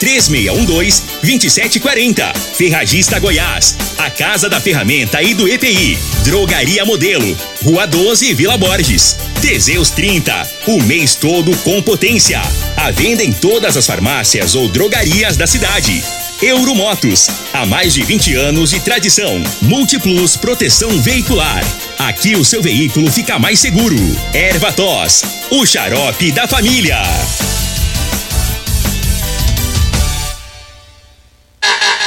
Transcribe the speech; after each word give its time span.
3612-2740. 0.00 2.36
Ferragista 2.54 3.18
Goiás, 3.18 3.76
a 3.98 4.10
Casa 4.10 4.48
da 4.48 4.60
Ferramenta 4.60 5.22
e 5.22 5.34
do 5.34 5.46
EPI. 5.46 5.98
Drogaria 6.24 6.84
Modelo, 6.84 7.36
Rua 7.62 7.86
12, 7.86 8.34
Vila 8.34 8.56
Borges. 8.56 9.16
Teseus 9.40 9.90
30, 9.90 10.50
o 10.66 10.82
mês 10.82 11.14
todo 11.14 11.56
com 11.58 11.80
potência. 11.82 12.40
A 12.76 12.90
venda 12.90 13.22
em 13.22 13.32
todas 13.32 13.76
as 13.76 13.86
farmácias 13.86 14.54
ou 14.54 14.68
drogarias 14.68 15.36
da 15.36 15.46
cidade. 15.46 16.02
Euromotos, 16.42 17.28
há 17.52 17.66
mais 17.66 17.92
de 17.92 18.02
20 18.02 18.34
anos 18.34 18.70
de 18.70 18.80
tradição. 18.80 19.42
Múltiplos 19.60 20.36
Proteção 20.36 20.90
Veicular. 21.02 21.62
Aqui 21.98 22.34
o 22.34 22.44
seu 22.44 22.62
veículo 22.62 23.12
fica 23.12 23.38
mais 23.38 23.60
seguro. 23.60 23.96
Ervatos, 24.32 25.22
o 25.50 25.66
xarope 25.66 26.32
da 26.32 26.48
família. 26.48 26.96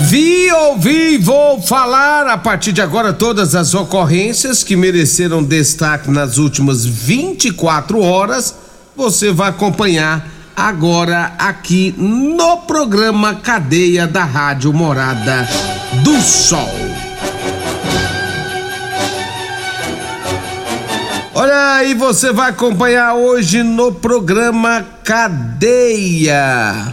Vi, 0.00 0.50
ouvi, 0.50 1.18
vou 1.18 1.60
falar 1.60 2.26
a 2.26 2.38
partir 2.38 2.72
de 2.72 2.80
agora 2.80 3.12
todas 3.12 3.54
as 3.54 3.74
ocorrências 3.74 4.64
que 4.64 4.74
mereceram 4.74 5.42
destaque 5.42 6.10
nas 6.10 6.38
últimas 6.38 6.86
24 6.86 8.00
horas. 8.00 8.54
Você 8.96 9.30
vai 9.30 9.50
acompanhar 9.50 10.26
agora 10.56 11.34
aqui 11.38 11.94
no 11.96 12.58
programa 12.58 13.34
Cadeia 13.34 14.06
da 14.06 14.24
Rádio 14.24 14.72
Morada 14.72 15.46
do 16.02 16.20
Sol. 16.20 16.70
Olha 21.34 21.74
aí, 21.76 21.94
você 21.94 22.32
vai 22.32 22.50
acompanhar 22.50 23.14
hoje 23.14 23.62
no 23.62 23.92
programa 23.92 24.84
Cadeia. 25.04 26.92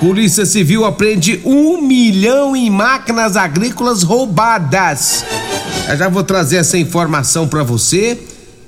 Polícia 0.00 0.46
Civil 0.46 0.84
apreende 0.84 1.40
um 1.44 1.82
milhão 1.82 2.54
em 2.54 2.70
máquinas 2.70 3.36
agrícolas 3.36 4.04
roubadas. 4.04 5.24
Eu 5.88 5.96
já 5.96 6.08
vou 6.08 6.22
trazer 6.22 6.58
essa 6.58 6.78
informação 6.78 7.48
para 7.48 7.64
você. 7.64 8.16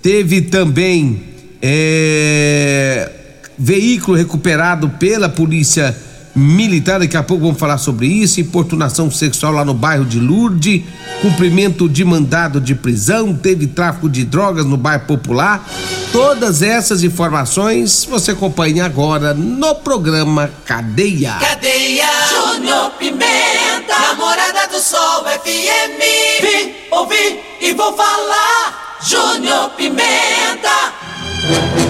Teve 0.03 0.43
também 0.43 1.23
é, 1.63 3.09
veículo 3.57 4.17
recuperado 4.17 4.89
pela 4.89 5.29
Polícia 5.29 5.97
Militar. 6.35 7.01
Daqui 7.01 7.17
a 7.17 7.23
pouco 7.23 7.45
vamos 7.45 7.59
falar 7.59 7.79
sobre 7.79 8.07
isso. 8.07 8.41
Importunação 8.41 9.11
sexual 9.11 9.53
lá 9.53 9.65
no 9.65 9.75
bairro 9.75 10.05
de 10.05 10.19
Lourdes. 10.19 10.83
Cumprimento 11.23 11.89
de 11.89 12.05
mandado 12.05 12.61
de 12.61 12.75
prisão. 12.75 13.35
Teve 13.35 13.67
tráfico 13.67 14.09
de 14.09 14.25
drogas 14.25 14.65
no 14.65 14.77
bairro 14.77 15.07
Popular. 15.07 15.67
Todas 16.13 16.63
essas 16.63 17.03
informações 17.03 18.05
você 18.05 18.33
acompanha 18.33 18.85
agora 18.85 19.35
no 19.35 19.75
programa 19.77 20.51
Cadeia. 20.65 21.35
Cadeia. 21.41 22.07
Júnior 22.29 22.91
Pimenta. 22.99 23.99
Namorada 24.09 24.69
do 24.69 24.81
Sol 24.81 25.25
FM. 25.25 26.01
Vim, 26.41 26.73
ouvi 26.91 27.41
e 27.61 27.73
vou 27.75 27.97
falar. 27.97 28.99
Júnior 29.03 29.71
Pimenta. 29.71 31.90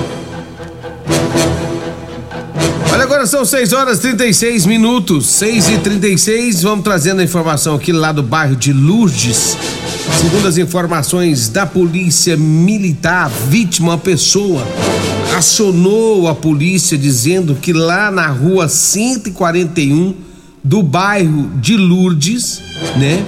Agora 3.21 3.27
são 3.27 3.45
6 3.45 3.75
horas 3.75 3.99
36 3.99 4.65
minutos. 4.65 5.27
6 5.27 5.69
e 5.69 5.79
36 5.79 6.63
Vamos 6.63 6.83
trazendo 6.83 7.21
a 7.21 7.25
informação 7.25 7.75
aqui 7.75 7.93
lá 7.93 8.13
do 8.13 8.23
bairro 8.23 8.57
de 8.57 8.73
Lourdes. 8.73 9.59
Segundo 10.19 10.49
as 10.49 10.57
informações 10.57 11.51
da 11.51 11.67
polícia 11.67 12.35
militar, 12.37 13.27
a 13.27 13.29
vítima, 13.29 13.89
uma 13.89 13.99
pessoa, 13.99 14.67
acionou 15.37 16.29
a 16.29 16.35
polícia 16.35 16.97
dizendo 16.97 17.55
que 17.55 17.75
lá 17.75 18.11
na 18.11 18.27
rua 18.27 18.69
141 18.69 20.15
do 20.65 20.83
bairro 20.83 21.51
de 21.61 21.77
Lourdes, 21.77 22.63
né? 22.97 23.23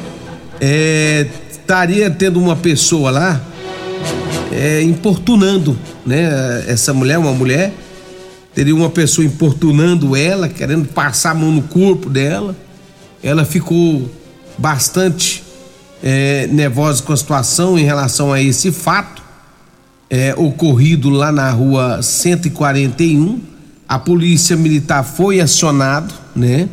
É, 0.58 1.26
estaria 1.50 2.08
tendo 2.10 2.40
uma 2.40 2.56
pessoa 2.56 3.10
lá 3.10 3.40
é, 4.50 4.80
importunando, 4.82 5.76
né? 6.06 6.64
Essa 6.66 6.94
mulher, 6.94 7.18
uma 7.18 7.32
mulher, 7.32 7.74
teria 8.54 8.74
uma 8.74 8.90
pessoa 8.90 9.24
importunando 9.24 10.14
ela, 10.14 10.48
querendo 10.48 10.86
passar 10.88 11.30
a 11.30 11.34
mão 11.34 11.50
no 11.50 11.62
corpo 11.62 12.10
dela. 12.10 12.54
Ela 13.22 13.44
ficou 13.44 14.10
bastante 14.58 15.42
é, 16.02 16.46
nervosa 16.48 17.02
com 17.02 17.12
a 17.12 17.16
situação 17.16 17.78
em 17.78 17.84
relação 17.84 18.32
a 18.32 18.42
esse 18.42 18.70
fato 18.70 19.22
é, 20.10 20.34
ocorrido 20.36 21.08
lá 21.08 21.32
na 21.32 21.50
rua 21.50 22.02
141. 22.02 23.40
A 23.88 23.98
polícia 23.98 24.56
militar 24.56 25.02
foi 25.02 25.40
acionado, 25.40 26.12
né? 26.34 26.68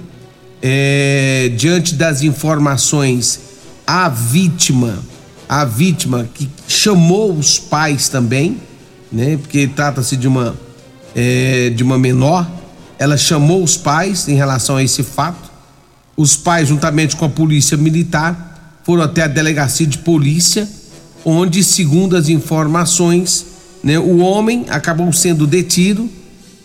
É, 0.62 1.52
diante 1.56 1.96
das 1.96 2.22
informações, 2.22 3.40
a 3.88 4.10
vítima, 4.10 5.00
a 5.48 5.64
vítima 5.64 6.28
que 6.34 6.50
chamou 6.68 7.34
os 7.34 7.58
pais 7.58 8.10
também, 8.10 8.58
né? 9.10 9.38
Porque 9.38 9.68
trata-se 9.68 10.18
de 10.18 10.28
uma 10.28 10.56
é, 11.16 11.70
de 11.70 11.84
uma 11.84 11.98
menor, 11.98 12.50
ela 12.98 13.18
chamou 13.18 13.64
os 13.64 13.78
pais 13.78 14.28
em 14.28 14.36
relação 14.36 14.76
a 14.76 14.84
esse 14.84 15.04
fato. 15.04 15.50
Os 16.18 16.36
pais, 16.36 16.68
juntamente 16.68 17.16
com 17.16 17.26
a 17.26 17.30
polícia 17.30 17.78
militar, 17.78 18.82
foram 18.84 19.04
até 19.04 19.24
a 19.24 19.28
delegacia 19.28 19.88
de 19.88 20.00
polícia, 20.00 20.68
onde, 21.24 21.64
segundo 21.64 22.18
as 22.18 22.28
informações, 22.28 23.46
né, 23.84 23.98
o 23.98 24.18
homem 24.18 24.66
acabou 24.70 25.12
sendo 25.14 25.48
detido, 25.48 26.10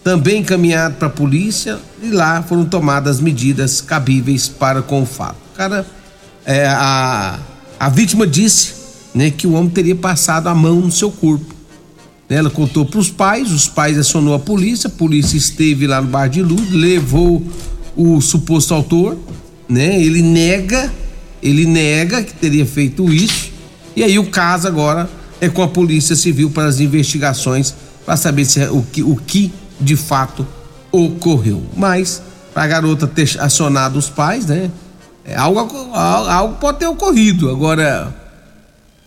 também 0.03 0.41
encaminhado 0.41 0.97
para 0.97 1.07
a 1.09 1.11
polícia 1.11 1.79
e 2.03 2.11
lá 2.11 2.43
foram 2.43 2.65
tomadas 2.65 3.21
medidas 3.21 3.81
cabíveis 3.81 4.49
para 4.49 4.83
com 4.83 5.03
o 5.03 5.07
fato. 5.07 5.37
Cara, 5.57 5.87
é, 6.45 6.67
a, 6.67 7.39
a 7.79 7.89
vítima 7.89 8.27
disse 8.27 8.75
né, 9.15 9.31
que 9.31 9.47
o 9.47 9.53
homem 9.53 9.71
teria 9.71 9.95
passado 9.95 10.49
a 10.49 10.55
mão 10.55 10.81
no 10.81 10.93
seu 10.93 11.11
corpo. 11.11 11.54
Ela 12.29 12.49
contou 12.49 12.87
para 12.87 12.99
os 12.99 13.11
pais, 13.11 13.53
os 13.53 13.69
pais 13.69 13.99
acionou 13.99 14.35
a 14.35 14.39
polícia, 14.39 14.89
a 14.89 14.91
polícia 14.91 15.37
esteve 15.37 15.87
lá 15.87 16.01
no 16.01 16.09
bar 16.09 16.29
de 16.29 16.43
luz, 16.43 16.71
levou 16.71 17.43
o 17.95 18.21
suposto 18.21 18.73
autor, 18.73 19.19
né? 19.69 20.01
Ele 20.01 20.23
nega, 20.23 20.93
ele 21.43 21.67
nega 21.67 22.23
que 22.23 22.33
teria 22.33 22.65
feito 22.65 23.13
isso. 23.13 23.53
E 23.95 24.03
aí 24.03 24.19
o 24.19 24.27
caso 24.27 24.67
agora 24.67 25.09
é 25.41 25.49
com 25.49 25.63
a 25.63 25.69
Polícia 25.69 26.17
Civil 26.17 26.51
para 26.51 26.67
as 26.67 26.81
investigações 26.81 27.75
para 28.05 28.17
saber 28.17 28.45
se 28.45 28.61
é 28.61 28.71
o 28.71 28.83
que, 28.83 29.03
o 29.03 29.17
que 29.17 29.53
de 29.81 29.97
fato 29.97 30.47
ocorreu. 30.91 31.63
Mas 31.77 32.23
para 32.53 32.65
a 32.65 32.67
garota 32.67 33.07
ter 33.07 33.37
acionado 33.39 33.99
os 33.99 34.09
pais, 34.09 34.47
né? 34.47 34.71
É 35.25 35.37
algo, 35.37 35.61
algo 35.93 36.57
pode 36.57 36.79
ter 36.79 36.87
ocorrido. 36.87 37.51
Agora 37.51 38.15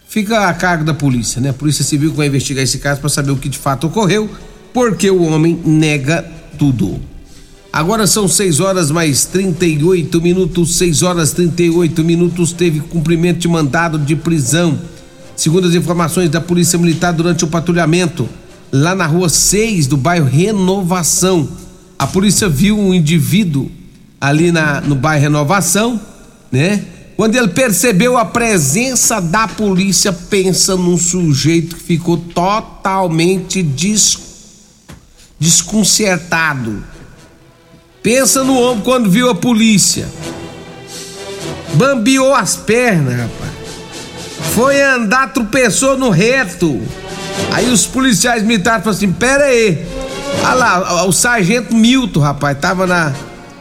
fica 0.08 0.48
a 0.48 0.54
cargo 0.54 0.84
da 0.84 0.94
polícia, 0.94 1.42
né? 1.42 1.50
A 1.50 1.54
Polícia 1.54 1.84
Civil 1.84 2.12
que 2.12 2.18
vai 2.18 2.28
investigar 2.28 2.64
esse 2.64 2.80
caso 2.80 3.00
para 3.00 3.10
saber 3.10 3.32
o 3.32 3.38
que 3.38 3.50
de 3.50 3.58
fato 3.58 3.88
ocorreu, 3.88 4.30
porque 4.74 5.10
o 5.10 5.24
homem 5.24 5.60
nega 5.66 6.26
tudo. 6.58 7.00
Agora 7.72 8.08
são 8.08 8.28
6 8.28 8.60
horas 8.60 8.90
mais 8.90 9.26
38 9.26 10.22
minutos, 10.22 10.78
6 10.78 11.04
horas 11.04 11.32
38 11.32 12.04
minutos. 12.04 12.52
Teve 12.52 12.80
cumprimento 12.80 13.40
de 13.40 13.48
mandado 13.48 14.00
de 14.00 14.16
prisão. 14.16 14.80
Segundo 15.36 15.68
as 15.68 15.76
informações 15.76 16.30
da 16.30 16.42
Polícia 16.42 16.80
Militar, 16.80 17.14
durante 17.14 17.44
o 17.44 17.48
patrulhamento 17.48 18.28
lá 18.72 18.96
na 18.96 19.06
rua 19.06 19.30
6 19.30 19.86
do 19.86 19.96
bairro 19.96 20.26
Renovação, 20.26 21.48
a 22.00 22.08
polícia 22.08 22.50
viu 22.50 22.80
um 22.80 22.94
indivíduo 22.94 23.70
ali 24.20 24.52
na, 24.52 24.82
no 24.82 24.96
bairro 24.96 25.22
Renovação, 25.22 26.02
né? 26.52 26.84
Quando 27.18 27.36
ele 27.36 27.48
percebeu 27.48 28.16
a 28.16 28.24
presença 28.24 29.20
da 29.20 29.48
polícia, 29.48 30.14
pensa 30.14 30.76
num 30.76 31.00
sujeito 31.00 31.76
que 31.76 31.82
ficou 31.82 32.16
totalmente 32.16 33.64
des, 33.64 34.20
desconcertado. 35.40 36.84
Pensa 38.04 38.44
no 38.44 38.56
homem 38.60 38.84
quando 38.84 39.10
viu 39.10 39.32
a 39.32 39.36
polícia. 39.36 40.08
Bambiou 41.74 42.36
as 42.36 42.56
pernas, 42.56 43.18
rapaz. 43.18 43.52
Foi 44.54 44.80
andar, 44.80 45.34
tropeçou 45.34 45.98
no 45.98 46.12
reto. 46.12 46.80
Aí 47.52 47.68
os 47.72 47.88
policiais 47.88 48.44
militares 48.44 48.84
falaram 48.84 48.96
assim: 48.96 49.12
pera 49.12 49.46
aí. 49.46 49.84
Olha 50.44 50.54
lá, 50.54 51.04
o 51.06 51.12
sargento 51.12 51.74
Milton, 51.74 52.20
rapaz, 52.20 52.56
tava 52.60 52.86
na, 52.86 53.12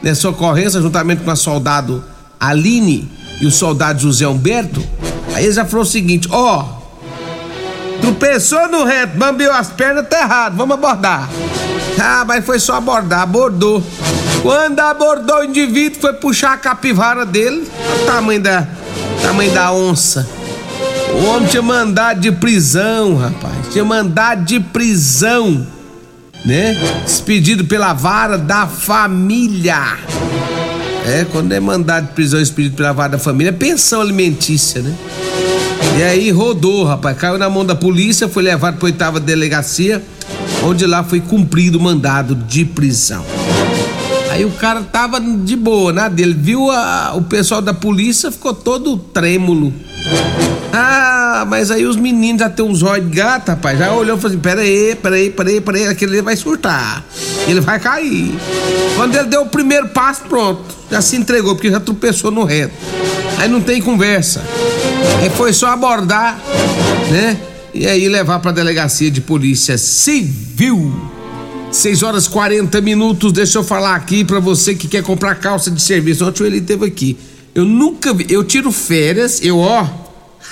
nessa 0.02 0.29
ocorrência 0.29 0.79
juntamente 0.79 1.23
com 1.23 1.31
a 1.31 1.37
soldado 1.37 2.05
Aline 2.38 3.17
e 3.41 3.47
o 3.47 3.50
soldado 3.50 4.00
José 4.00 4.27
Humberto. 4.27 4.85
Aí 5.35 5.44
ele 5.44 5.53
já 5.53 5.65
falou 5.65 5.85
o 5.85 5.88
seguinte: 5.88 6.29
ó, 6.31 6.77
Tropeçou 8.00 8.69
no 8.69 8.85
reto, 8.85 9.17
bambiou 9.17 9.53
as 9.53 9.69
pernas, 9.69 10.06
tá 10.09 10.21
errado, 10.21 10.56
vamos 10.56 10.75
abordar. 10.75 11.29
Ah, 12.00 12.25
mas 12.27 12.44
foi 12.44 12.59
só 12.59 12.75
abordar, 12.75 13.23
abordou. 13.23 13.83
Quando 14.43 14.79
abordou 14.81 15.38
o 15.38 15.44
indivíduo, 15.44 16.00
foi 16.00 16.12
puxar 16.12 16.53
a 16.53 16.56
capivara 16.56 17.25
dele, 17.25 17.67
o 18.03 18.06
tamanho 18.06 18.41
da, 18.41 18.67
tamanho 19.23 19.53
da 19.53 19.73
onça. 19.73 20.29
O 21.12 21.25
homem 21.27 21.49
tinha 21.49 21.62
mandado 21.62 22.21
de 22.21 22.31
prisão, 22.31 23.17
rapaz. 23.17 23.73
Tinha 23.73 23.85
mandado 23.85 24.44
de 24.44 24.61
prisão, 24.61 25.67
né? 26.44 26.77
Despedido 27.05 27.65
pela 27.65 27.93
vara 27.93 28.37
da 28.37 28.67
família. 28.67 29.97
É, 31.06 31.25
quando 31.31 31.53
é 31.53 31.61
mandado 31.61 32.08
de 32.08 32.12
prisão 32.14 32.41
expedido 32.41 32.75
pela 32.75 32.93
vara 32.93 33.11
da 33.11 33.19
família, 33.19 33.50
é 33.50 33.53
pensão 33.53 34.00
alimentícia, 34.00 34.82
né? 34.82 34.93
E 35.97 36.03
aí 36.03 36.31
rodou, 36.32 36.85
rapaz. 36.85 37.17
Caiu 37.17 37.38
na 37.38 37.49
mão 37.49 37.64
da 37.64 37.76
polícia, 37.76 38.29
foi 38.29 38.43
levado 38.43 38.76
para 38.76 38.87
oitava 38.87 39.20
delegacia, 39.20 40.03
onde 40.64 40.85
lá 40.85 41.05
foi 41.05 41.20
cumprido 41.20 41.79
o 41.79 41.81
mandado 41.81 42.35
de 42.35 42.64
prisão. 42.64 43.25
Aí 44.31 44.44
o 44.44 44.50
cara 44.50 44.82
tava 44.82 45.20
de 45.20 45.56
boa, 45.56 45.93
né? 45.93 46.11
Dele 46.11 46.35
viu 46.35 46.70
a, 46.73 47.14
o 47.14 47.23
pessoal 47.23 47.62
da 47.62 47.73
polícia, 47.73 48.31
ficou 48.32 48.52
todo 48.52 48.99
trêmulo. 48.99 49.73
Ah, 50.73 51.44
mas 51.49 51.70
aí 51.70 51.85
os 51.85 51.97
meninos 51.97 52.41
já 52.41 52.50
tem 52.50 52.64
uns 52.64 52.82
olhos 52.82 53.11
de 53.11 53.17
gato, 53.17 53.49
rapaz. 53.49 53.79
Já 53.79 53.93
olhou 53.93 54.17
e 54.17 54.20
falou 54.20 54.35
assim: 54.35 54.41
pera 54.41 54.61
aí, 54.61 54.94
pera 54.94 55.17
aí, 55.17 55.31
pera 55.31 55.49
aí, 55.49 55.61
pera 55.61 55.79
aí, 55.79 55.87
aquele 55.87 56.23
vai 56.23 56.37
surtar. 56.37 57.05
Ele 57.47 57.61
vai 57.61 57.79
cair. 57.79 58.35
Quando 58.97 59.14
ele 59.14 59.29
deu 59.29 59.43
o 59.43 59.47
primeiro 59.47 59.88
passo, 59.88 60.23
pronto. 60.29 60.62
Já 60.91 61.00
se 61.00 61.17
entregou, 61.17 61.55
porque 61.55 61.70
já 61.70 61.81
tropeçou 61.81 62.31
no 62.31 62.44
reto. 62.44 62.75
Aí 63.38 63.49
não 63.49 63.61
tem 63.61 63.81
conversa. 63.82 64.43
Aí 65.20 65.31
foi 65.31 65.53
só 65.53 65.69
abordar, 65.69 66.38
né? 67.11 67.37
E 67.75 67.87
aí 67.87 68.09
levar 68.09 68.38
pra 68.38 68.52
delegacia 68.52 69.11
de 69.11 69.20
polícia 69.20 69.76
civil. 69.76 70.94
6 71.70 72.02
horas 72.02 72.26
40 72.26 72.81
minutos. 72.81 73.32
Deixa 73.32 73.59
eu 73.59 73.64
falar 73.64 73.94
aqui 73.94 74.25
para 74.25 74.41
você 74.41 74.75
que 74.75 74.88
quer 74.88 75.02
comprar 75.02 75.35
calça 75.35 75.70
de 75.70 75.81
serviço. 75.82 76.26
Ontem 76.26 76.44
ele 76.44 76.61
teve 76.61 76.87
aqui. 76.87 77.19
Eu 77.56 77.64
nunca 77.64 78.12
vi. 78.12 78.26
Eu 78.29 78.44
tiro 78.44 78.70
férias, 78.70 79.41
eu 79.43 79.58
ó, 79.58 79.88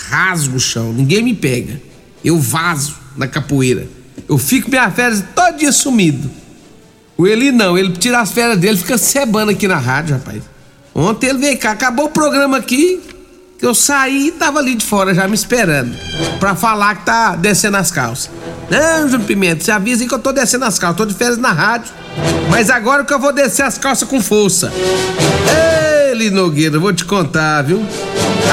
rasgo 0.08 0.56
o 0.56 0.60
chão. 0.60 0.90
Ninguém 0.90 1.22
me 1.22 1.34
pega. 1.34 1.78
Eu 2.24 2.40
vazo 2.40 2.96
na 3.14 3.28
capoeira. 3.28 3.86
Eu 4.26 4.38
fico 4.38 4.70
minhas 4.70 4.94
férias 4.94 5.22
todo 5.34 5.58
dia 5.58 5.70
sumido. 5.70 6.30
O 7.14 7.26
Eli 7.26 7.52
não, 7.52 7.76
ele 7.76 7.92
tira 7.92 8.20
as 8.20 8.32
férias 8.32 8.58
dele, 8.58 8.78
fica 8.78 8.96
cebando 8.96 9.50
aqui 9.50 9.68
na 9.68 9.76
rádio, 9.76 10.16
rapaz. 10.16 10.42
Ontem 10.94 11.28
ele 11.28 11.38
veio 11.40 11.58
cá, 11.58 11.72
acabou 11.72 12.06
o 12.06 12.10
programa 12.10 12.56
aqui, 12.56 13.02
que 13.58 13.66
eu 13.66 13.74
saí 13.74 14.28
e 14.28 14.32
tava 14.32 14.58
ali 14.58 14.74
de 14.74 14.86
fora 14.86 15.12
já 15.12 15.28
me 15.28 15.34
esperando. 15.34 15.94
Pra 16.40 16.54
falar 16.54 16.94
que 16.94 17.04
tá 17.04 17.36
descendo 17.36 17.76
as 17.76 17.90
calças. 17.90 18.30
Não, 18.70 19.10
Júnior 19.10 19.26
Pimenta, 19.26 19.62
você 19.62 19.70
avisa 19.70 20.02
aí 20.02 20.08
que 20.08 20.14
eu 20.14 20.18
tô 20.18 20.32
descendo 20.32 20.64
as 20.64 20.78
calças, 20.78 20.96
tô 20.96 21.04
de 21.04 21.12
férias 21.12 21.36
na 21.36 21.52
rádio. 21.52 21.92
Mas 22.48 22.70
agora 22.70 23.04
que 23.04 23.12
eu 23.12 23.20
vou 23.20 23.32
descer 23.32 23.62
as 23.62 23.76
calças 23.76 24.08
com 24.08 24.22
força. 24.22 24.72
Ele 26.14 26.30
Nogueira, 26.30 26.78
vou 26.78 26.92
te 26.92 27.04
contar, 27.04 27.62
viu? 27.62 27.84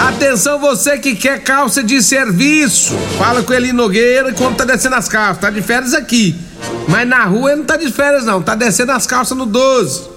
Atenção 0.07 0.57
você 0.59 0.97
que 0.97 1.15
quer 1.15 1.43
calça 1.43 1.83
de 1.83 2.01
serviço. 2.01 2.95
Fala 3.17 3.43
com 3.43 3.53
ele 3.53 3.71
Nogueira 3.71 4.33
quando 4.33 4.57
tá 4.57 4.65
descendo 4.65 4.95
as 4.95 5.07
calças. 5.07 5.37
Tá 5.37 5.51
de 5.51 5.61
férias 5.61 5.93
aqui. 5.93 6.35
Mas 6.87 7.07
na 7.07 7.23
rua 7.25 7.51
ele 7.51 7.59
não 7.59 7.65
tá 7.65 7.77
de 7.77 7.91
férias 7.91 8.25
não, 8.25 8.41
tá 8.41 8.55
descendo 8.55 8.91
as 8.91 9.05
calças 9.05 9.37
no 9.37 9.45
12. 9.45 10.09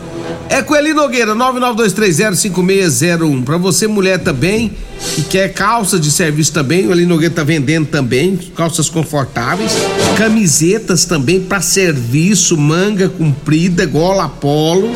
É 0.48 0.62
com 0.62 0.74
Eli 0.74 0.94
Nogueira, 0.94 1.34
992305601. 1.34 3.44
Pra 3.44 3.58
você, 3.58 3.86
mulher 3.86 4.18
também, 4.18 4.72
que 5.14 5.22
quer 5.22 5.52
calça 5.52 5.98
de 5.98 6.10
serviço 6.10 6.52
também, 6.52 6.86
o 6.86 6.92
Eli 6.92 7.06
Nogueira 7.06 7.34
tá 7.34 7.44
vendendo 7.44 7.86
também, 7.86 8.38
calças 8.56 8.88
confortáveis, 8.88 9.72
camisetas 10.16 11.04
também 11.04 11.40
para 11.40 11.60
serviço, 11.60 12.56
manga 12.56 13.08
comprida, 13.08 13.84
gola 13.86 14.28
polo. 14.28 14.92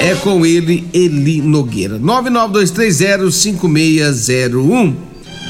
É 0.00 0.14
com 0.14 0.46
ele, 0.46 0.88
Eli 0.94 1.42
Nogueira. 1.42 1.98
992305601. 1.98 4.94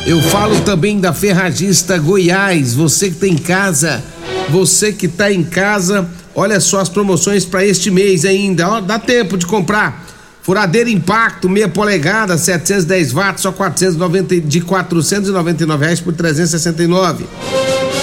Eu 0.06 0.20
falo 0.22 0.58
também 0.62 0.98
da 0.98 1.12
Ferragista 1.12 1.98
Goiás. 1.98 2.72
Você 2.74 3.10
que 3.10 3.16
tem 3.16 3.36
casa, 3.36 4.02
você 4.50 4.92
que 4.92 5.08
tá 5.08 5.32
em 5.32 5.42
casa, 5.42 6.08
olha 6.34 6.60
só 6.60 6.80
as 6.80 6.88
promoções 6.88 7.44
para 7.44 7.64
este 7.64 7.90
mês 7.90 8.24
ainda. 8.24 8.68
Ó, 8.68 8.80
dá 8.80 8.98
tempo 8.98 9.38
de 9.38 9.46
comprar. 9.46 10.06
Furadeira 10.42 10.90
Impacto, 10.90 11.48
meia 11.48 11.68
polegada, 11.68 12.36
710 12.36 13.12
watts, 13.12 13.42
só 13.42 13.52
490 13.52 14.40
de 14.40 14.60
499 14.60 15.84
reais 15.84 16.00
por 16.00 16.12
369. 16.12 17.24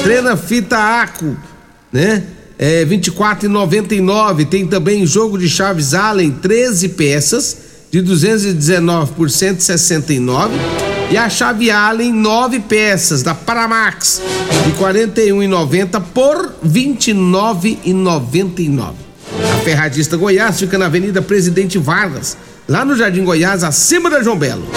Treina 0.03 0.37
fita 0.37 0.77
Aco, 0.77 1.35
né? 1.91 2.23
É 2.57 2.85
24,99. 2.85 4.47
Tem 4.47 4.65
também 4.65 5.05
jogo 5.05 5.37
de 5.37 5.49
chaves 5.49 5.93
Allen, 5.93 6.31
13 6.31 6.89
peças, 6.89 7.57
de 7.91 8.01
219 8.01 9.13
por 9.13 9.29
169. 9.29 10.86
E 11.09 11.15
a 11.15 11.29
chave 11.29 11.71
Allen, 11.71 12.11
9 12.11 12.59
peças, 12.59 13.23
da 13.23 13.33
Paramax, 13.33 14.21
de 14.65 14.73
41,90 14.73 16.03
por 16.13 16.53
29,99. 16.65 18.91
A 19.53 19.57
Ferradista 19.63 20.17
Goiás 20.17 20.59
fica 20.59 20.77
na 20.77 20.87
Avenida 20.87 21.21
Presidente 21.21 21.77
Vargas, 21.77 22.35
lá 22.67 22.83
no 22.83 22.93
Jardim 22.93 23.23
Goiás, 23.23 23.63
acima 23.63 24.09
da 24.09 24.21
João 24.21 24.37
Belo. 24.37 24.67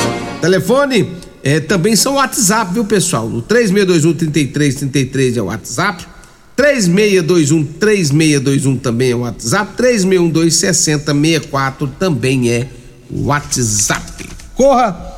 Telefone 0.40 1.10
é, 1.42 1.58
também 1.58 1.96
são 1.96 2.14
WhatsApp, 2.14 2.74
viu, 2.74 2.84
pessoal? 2.84 3.26
O 3.26 3.42
3621 3.42 4.14
3333 4.14 5.36
é 5.36 5.42
o 5.42 5.46
WhatsApp. 5.46 6.06
3621 6.54 7.64
3621 7.64 8.76
também 8.76 9.10
é 9.10 9.16
o 9.16 9.20
WhatsApp. 9.20 9.72
3612 9.76 10.50
6064 10.52 11.88
também 11.98 12.52
é 12.52 12.68
o 13.10 13.24
WhatsApp. 13.26 14.30
Corra 14.54 15.09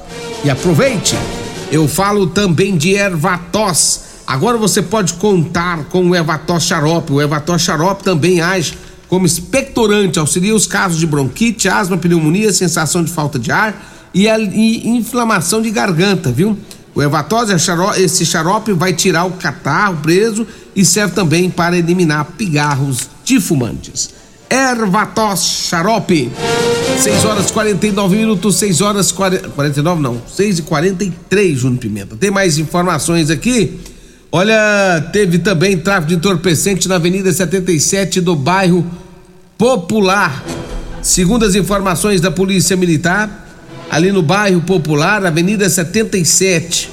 e 0.44 0.50
aproveite. 0.50 1.16
Eu 1.70 1.86
falo 1.88 2.26
também 2.26 2.76
de 2.76 2.94
Ervatos. 2.94 4.00
Agora 4.26 4.58
você 4.58 4.82
pode 4.82 5.14
contar 5.14 5.84
com 5.84 6.10
o 6.10 6.14
Ervatos 6.14 6.64
Xarope. 6.64 7.12
O 7.12 7.20
Ervatos 7.20 7.62
Xarope 7.62 8.02
também 8.02 8.40
age 8.40 8.76
como 9.08 9.26
expectorante, 9.26 10.18
auxilia 10.18 10.54
os 10.54 10.66
casos 10.66 10.98
de 10.98 11.06
bronquite, 11.06 11.68
asma, 11.68 11.98
pneumonia, 11.98 12.52
sensação 12.52 13.04
de 13.04 13.12
falta 13.12 13.38
de 13.38 13.52
ar 13.52 14.10
e, 14.14 14.28
a, 14.28 14.38
e 14.38 14.88
inflamação 14.88 15.60
de 15.60 15.70
garganta, 15.70 16.32
viu? 16.32 16.56
O 16.94 17.02
Ervatos, 17.02 17.50
esse 17.98 18.24
xarope 18.24 18.72
vai 18.72 18.92
tirar 18.92 19.24
o 19.24 19.32
catarro 19.32 19.98
preso 20.02 20.46
e 20.74 20.84
serve 20.84 21.14
também 21.14 21.50
para 21.50 21.76
eliminar 21.76 22.24
pigarros 22.36 23.08
de 23.24 23.40
fumantes. 23.40 24.21
Ervatos 24.52 25.66
Xarope. 25.68 26.30
6 26.98 27.24
horas 27.24 27.50
49 27.50 28.16
minutos, 28.16 28.56
6 28.56 28.80
horas 28.82 29.10
40, 29.10 29.48
49 29.48 30.02
não, 30.02 30.22
6 30.28 30.58
e 30.58 30.62
43, 30.62 31.58
Júnior 31.58 31.80
Pimenta. 31.80 32.16
Tem 32.16 32.30
mais 32.30 32.58
informações 32.58 33.30
aqui? 33.30 33.80
Olha, 34.30 35.00
teve 35.10 35.38
também 35.38 35.78
tráfico 35.78 36.08
de 36.08 36.16
entorpecente 36.16 36.86
na 36.86 36.96
Avenida 36.96 37.32
77 37.32 38.20
do 38.20 38.36
bairro 38.36 38.86
Popular. 39.56 40.44
Segundo 41.00 41.46
as 41.46 41.54
informações 41.54 42.20
da 42.20 42.30
Polícia 42.30 42.76
Militar, 42.76 43.48
ali 43.90 44.12
no 44.12 44.22
bairro 44.22 44.60
Popular, 44.60 45.24
Avenida 45.24 45.68
77, 45.68 46.90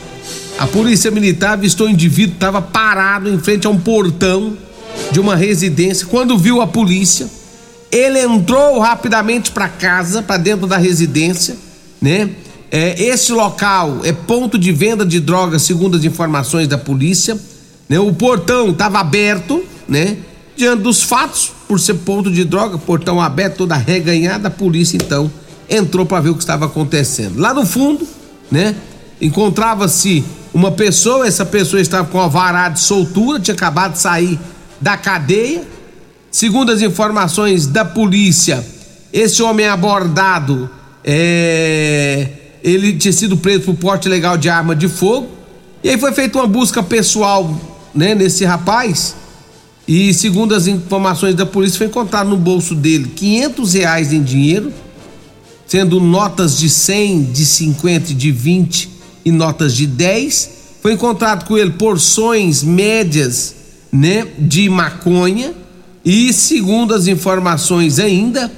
a 0.57 0.65
Polícia 0.65 1.11
Militar 1.11 1.53
avistou 1.53 1.87
um 1.87 1.89
indivíduo 1.89 2.35
estava 2.35 2.61
parado 2.61 3.29
em 3.29 3.37
frente 3.37 3.67
a 3.67 3.69
um 3.69 3.77
portão 3.77 4.57
de 5.11 5.19
uma 5.19 5.35
residência. 5.35 6.07
Quando 6.07 6.37
viu 6.37 6.61
a 6.61 6.67
polícia, 6.67 7.27
ele 7.91 8.19
entrou 8.19 8.79
rapidamente 8.79 9.51
para 9.51 9.67
casa, 9.67 10.21
para 10.21 10.37
dentro 10.37 10.67
da 10.67 10.77
residência, 10.77 11.57
né? 12.01 12.29
É, 12.71 13.01
esse 13.01 13.31
local 13.31 14.01
é 14.03 14.13
ponto 14.13 14.57
de 14.57 14.71
venda 14.71 15.03
de 15.03 15.19
drogas, 15.19 15.63
segundo 15.63 15.97
as 15.97 16.03
informações 16.03 16.67
da 16.67 16.77
polícia. 16.77 17.35
Né? 17.87 17.99
O 17.99 18.13
portão 18.13 18.69
estava 18.69 18.99
aberto, 18.99 19.63
né? 19.87 20.17
Diante 20.55 20.83
dos 20.83 21.01
fatos, 21.01 21.51
por 21.67 21.79
ser 21.79 21.95
ponto 21.95 22.29
de 22.29 22.43
droga, 22.43 22.77
portão 22.77 23.19
aberto, 23.19 23.57
toda 23.57 23.75
reganhada, 23.75 24.49
a 24.49 24.51
polícia 24.51 24.97
então 24.97 25.31
entrou 25.69 26.05
para 26.05 26.19
ver 26.19 26.29
o 26.29 26.35
que 26.35 26.41
estava 26.41 26.65
acontecendo. 26.65 27.39
Lá 27.39 27.53
no 27.53 27.65
fundo, 27.65 28.05
né, 28.51 28.75
encontrava-se 29.21 30.23
uma 30.53 30.71
pessoa, 30.71 31.27
essa 31.27 31.45
pessoa 31.45 31.81
estava 31.81 32.07
com 32.07 32.17
uma 32.17 32.27
varada 32.27 32.73
de 32.73 32.81
soltura, 32.81 33.39
tinha 33.39 33.53
acabado 33.53 33.93
de 33.93 33.99
sair 33.99 34.39
da 34.81 34.97
cadeia. 34.97 35.63
Segundo 36.31 36.71
as 36.71 36.81
informações 36.81 37.65
da 37.65 37.83
polícia, 37.83 38.65
esse 39.11 39.41
homem 39.41 39.67
abordado, 39.67 40.69
é, 41.03 42.27
ele 42.63 42.93
tinha 42.93 43.11
sido 43.11 43.37
preso 43.37 43.61
por 43.61 43.75
porte 43.75 44.07
ilegal 44.07 44.37
de 44.37 44.49
arma 44.49 44.75
de 44.75 44.87
fogo. 44.87 45.29
E 45.83 45.89
aí 45.89 45.97
foi 45.97 46.11
feita 46.11 46.37
uma 46.37 46.47
busca 46.47 46.83
pessoal 46.83 47.59
né, 47.93 48.13
nesse 48.13 48.45
rapaz. 48.45 49.15
E 49.87 50.13
segundo 50.13 50.53
as 50.53 50.67
informações 50.67 51.33
da 51.33 51.45
polícia, 51.45 51.79
foi 51.79 51.87
encontrado 51.87 52.29
no 52.29 52.37
bolso 52.37 52.75
dele 52.75 53.11
500 53.15 53.73
reais 53.73 54.13
em 54.13 54.21
dinheiro, 54.21 54.71
sendo 55.65 55.99
notas 55.99 56.59
de 56.59 56.69
100, 56.69 57.23
de 57.31 57.45
50 57.45 58.11
e 58.11 58.13
de 58.13 58.31
20 58.31 58.89
e 59.25 59.31
notas 59.31 59.73
de 59.73 59.87
10. 59.87 60.49
Foi 60.81 60.93
encontrado 60.93 61.45
com 61.45 61.57
ele 61.57 61.71
porções 61.71 62.61
médias 62.61 63.55
né, 63.91 64.27
de 64.37 64.69
maconha. 64.69 65.53
E 66.03 66.31
segundo 66.33 66.93
as 66.93 67.07
informações 67.07 67.99
ainda, 67.99 68.51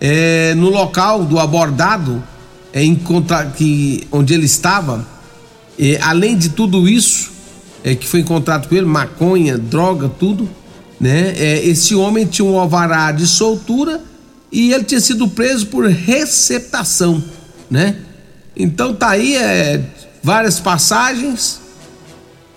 é, 0.00 0.54
no 0.54 0.70
local 0.70 1.24
do 1.24 1.38
abordado, 1.38 2.22
é, 2.72 2.84
encontrar 2.84 3.52
que 3.52 4.06
onde 4.10 4.34
ele 4.34 4.46
estava, 4.46 5.06
é, 5.78 5.98
além 6.00 6.36
de 6.36 6.50
tudo 6.50 6.88
isso 6.88 7.30
é, 7.82 7.94
que 7.94 8.06
foi 8.06 8.20
encontrado 8.20 8.68
com 8.68 8.74
ele, 8.74 8.86
maconha, 8.86 9.56
droga, 9.56 10.08
tudo, 10.08 10.48
né? 11.00 11.32
É, 11.36 11.64
esse 11.64 11.94
homem 11.94 12.26
tinha 12.26 12.44
um 12.44 12.58
alvará 12.58 13.10
de 13.12 13.26
soltura 13.26 14.02
e 14.52 14.72
ele 14.72 14.84
tinha 14.84 15.00
sido 15.00 15.26
preso 15.28 15.66
por 15.68 15.86
receptação, 15.86 17.22
né? 17.70 17.96
Então 18.54 18.94
tá 18.94 19.10
aí 19.10 19.36
é, 19.36 19.82
várias 20.22 20.60
passagens. 20.60 21.59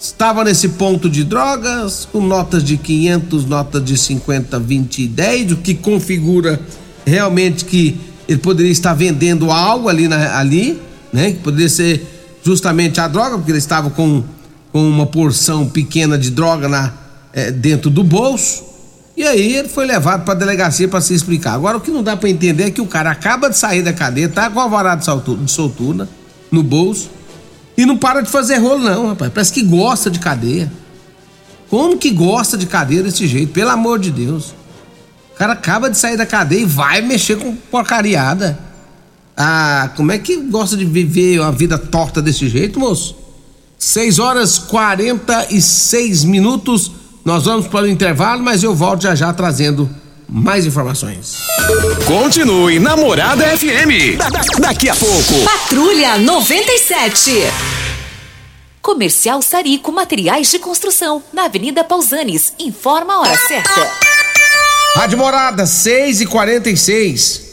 Estava 0.03 0.43
nesse 0.43 0.67
ponto 0.67 1.09
de 1.09 1.23
drogas, 1.23 2.05
com 2.11 2.19
notas 2.19 2.61
de 2.61 2.75
500, 2.75 3.45
notas 3.45 3.81
de 3.85 3.97
50, 3.97 4.59
20 4.59 5.01
e 5.01 5.07
10, 5.07 5.51
o 5.53 5.55
que 5.55 5.73
configura 5.73 6.59
realmente 7.05 7.63
que 7.63 7.97
ele 8.27 8.39
poderia 8.39 8.71
estar 8.73 8.93
vendendo 8.93 9.49
algo 9.49 9.87
ali, 9.87 10.09
na, 10.09 10.37
ali 10.37 10.77
né? 11.13 11.31
Que 11.31 11.39
poderia 11.39 11.69
ser 11.69 12.05
justamente 12.43 12.99
a 12.99 13.07
droga, 13.07 13.37
porque 13.37 13.51
ele 13.51 13.59
estava 13.59 13.89
com, 13.91 14.21
com 14.73 14.85
uma 14.85 15.05
porção 15.05 15.69
pequena 15.69 16.17
de 16.17 16.31
droga 16.31 16.67
na, 16.67 16.91
é, 17.31 17.49
dentro 17.49 17.89
do 17.89 18.03
bolso. 18.03 18.61
E 19.15 19.23
aí 19.23 19.55
ele 19.55 19.69
foi 19.69 19.85
levado 19.85 20.25
para 20.25 20.33
a 20.33 20.37
delegacia 20.37 20.85
para 20.85 20.99
se 20.99 21.13
explicar. 21.13 21.53
Agora 21.53 21.77
o 21.77 21.79
que 21.79 21.91
não 21.91 22.03
dá 22.03 22.17
para 22.17 22.29
entender 22.29 22.63
é 22.63 22.71
que 22.71 22.81
o 22.81 22.87
cara 22.87 23.09
acaba 23.09 23.49
de 23.49 23.57
sair 23.57 23.81
da 23.81 23.93
cadeia, 23.93 24.27
tá 24.27 24.49
com 24.49 24.95
de 24.97 25.05
soltura, 25.05 25.41
de 25.41 25.49
soltura 25.49 26.09
no 26.51 26.61
bolso 26.61 27.09
e 27.77 27.85
não 27.85 27.97
para 27.97 28.21
de 28.21 28.29
fazer 28.29 28.57
rolo 28.57 28.79
não, 28.79 29.07
rapaz. 29.09 29.31
Parece 29.33 29.53
que 29.53 29.63
gosta 29.63 30.09
de 30.09 30.19
cadeia. 30.19 30.71
Como 31.69 31.97
que 31.97 32.11
gosta 32.11 32.57
de 32.57 32.67
cadeia 32.67 33.01
desse 33.01 33.27
jeito? 33.27 33.51
Pelo 33.51 33.71
amor 33.71 33.99
de 33.99 34.11
Deus. 34.11 34.53
O 35.33 35.37
cara 35.37 35.53
acaba 35.53 35.89
de 35.89 35.97
sair 35.97 36.15
da 36.15 36.25
cadeia 36.25 36.61
e 36.61 36.65
vai 36.65 37.01
mexer 37.01 37.37
com 37.37 37.55
porcariada. 37.55 38.59
Ah, 39.35 39.89
como 39.95 40.11
é 40.11 40.19
que 40.19 40.37
gosta 40.37 40.77
de 40.77 40.85
viver 40.85 41.39
uma 41.39 41.51
vida 41.51 41.77
torta 41.77 42.21
desse 42.21 42.47
jeito, 42.47 42.79
moço? 42.79 43.15
6 43.79 44.19
horas 44.19 44.59
46 44.59 46.23
minutos. 46.23 46.91
Nós 47.25 47.45
vamos 47.45 47.67
para 47.67 47.85
o 47.85 47.89
intervalo, 47.89 48.43
mas 48.43 48.61
eu 48.61 48.75
volto 48.75 49.01
já 49.03 49.15
já 49.15 49.33
trazendo 49.33 49.89
mais 50.27 50.65
informações. 50.65 51.37
Continue 52.05 52.79
Namorada 52.79 53.45
FM. 53.57 54.17
Da, 54.17 54.29
da, 54.29 54.41
daqui 54.59 54.89
a 54.89 54.95
pouco. 54.95 55.43
Patrulha 55.45 56.17
97. 56.17 57.31
Comercial 58.81 59.41
Sarico 59.41 59.91
Materiais 59.91 60.51
de 60.51 60.59
Construção, 60.59 61.23
na 61.31 61.45
Avenida 61.45 61.83
Pausanes. 61.83 62.53
Informa 62.59 63.13
a 63.13 63.19
hora 63.21 63.37
certa. 63.47 63.91
Rádio 64.95 65.17
Morada, 65.17 65.65
6 65.65 66.21
e 66.21 66.25
46 66.25 67.52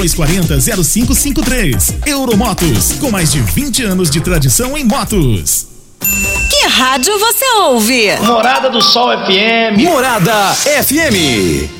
99240 0.00 0.60
0553. 0.82 1.94
Euromotos, 2.06 2.92
com 2.98 3.10
mais 3.10 3.30
de 3.32 3.40
20 3.40 3.82
anos 3.84 4.10
de 4.10 4.20
tradição 4.20 4.76
em 4.76 4.84
motos. 4.84 5.66
Que 6.48 6.66
rádio 6.66 7.18
você 7.18 7.44
ouve? 7.58 8.16
Morada 8.22 8.70
do 8.70 8.80
Sol 8.80 9.10
FM. 9.10 9.78
Morada 9.82 10.54
FM. 10.54 11.79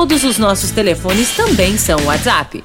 Todos 0.00 0.24
os 0.24 0.38
nossos 0.38 0.70
telefones 0.70 1.36
também 1.36 1.76
são 1.76 2.02
WhatsApp. 2.06 2.64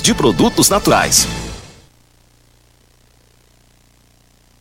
de 0.00 0.14
produtos 0.14 0.70
naturais. 0.70 1.26